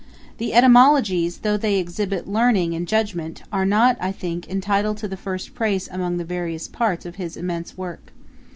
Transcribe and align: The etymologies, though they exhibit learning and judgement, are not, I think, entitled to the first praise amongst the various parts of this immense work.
The 0.39 0.55
etymologies, 0.55 1.41
though 1.43 1.57
they 1.57 1.75
exhibit 1.77 2.27
learning 2.27 2.73
and 2.73 2.87
judgement, 2.87 3.43
are 3.53 3.67
not, 3.67 3.97
I 3.99 4.11
think, 4.11 4.49
entitled 4.49 4.97
to 4.97 5.07
the 5.07 5.15
first 5.15 5.53
praise 5.53 5.87
amongst 5.91 6.17
the 6.17 6.25
various 6.25 6.67
parts 6.67 7.05
of 7.05 7.17
this 7.17 7.37
immense 7.37 7.77
work. 7.77 8.11